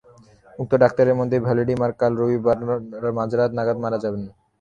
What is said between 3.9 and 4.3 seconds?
যাবেন।